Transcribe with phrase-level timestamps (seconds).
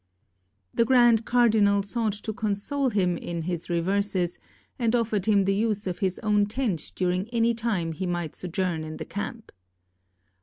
[0.73, 4.39] The grand cardi 461 SPAIN nal sought to console him in his reverses,
[4.79, 8.83] and offered him the use of his own tent during any time he might sojourn
[8.83, 9.51] in the camp.